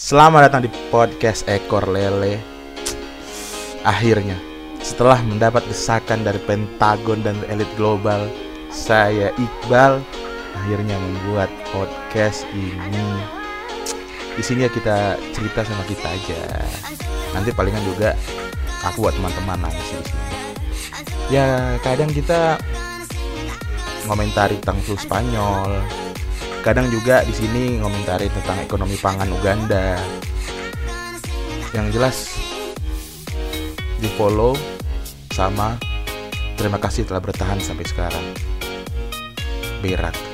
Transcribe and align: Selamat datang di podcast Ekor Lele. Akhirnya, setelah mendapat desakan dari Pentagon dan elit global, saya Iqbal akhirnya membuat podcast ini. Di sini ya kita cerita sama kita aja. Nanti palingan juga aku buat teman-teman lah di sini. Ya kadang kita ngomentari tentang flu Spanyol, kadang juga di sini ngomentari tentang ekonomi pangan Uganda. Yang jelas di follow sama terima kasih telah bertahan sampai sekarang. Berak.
Selamat 0.00 0.48
datang 0.48 0.64
di 0.64 0.72
podcast 0.88 1.44
Ekor 1.44 1.84
Lele. 1.84 2.40
Akhirnya, 3.84 4.32
setelah 4.80 5.20
mendapat 5.20 5.60
desakan 5.68 6.24
dari 6.24 6.40
Pentagon 6.40 7.20
dan 7.20 7.36
elit 7.52 7.68
global, 7.76 8.24
saya 8.72 9.28
Iqbal 9.36 10.00
akhirnya 10.56 10.96
membuat 10.96 11.52
podcast 11.68 12.48
ini. 12.56 13.04
Di 14.32 14.40
sini 14.40 14.64
ya 14.64 14.72
kita 14.72 15.20
cerita 15.36 15.68
sama 15.68 15.84
kita 15.84 16.08
aja. 16.08 16.64
Nanti 17.36 17.52
palingan 17.52 17.84
juga 17.84 18.16
aku 18.80 19.04
buat 19.04 19.12
teman-teman 19.20 19.68
lah 19.68 19.72
di 19.76 19.84
sini. 19.84 20.08
Ya 21.28 21.76
kadang 21.84 22.08
kita 22.08 22.56
ngomentari 24.08 24.56
tentang 24.64 24.80
flu 24.80 24.96
Spanyol, 24.96 25.76
kadang 26.60 26.92
juga 26.92 27.24
di 27.24 27.32
sini 27.32 27.80
ngomentari 27.80 28.28
tentang 28.28 28.60
ekonomi 28.60 28.96
pangan 29.00 29.28
Uganda. 29.32 29.96
Yang 31.72 31.86
jelas 31.96 32.16
di 34.00 34.08
follow 34.16 34.56
sama 35.32 35.76
terima 36.60 36.76
kasih 36.76 37.08
telah 37.08 37.24
bertahan 37.24 37.60
sampai 37.60 37.86
sekarang. 37.88 38.26
Berak. 39.80 40.29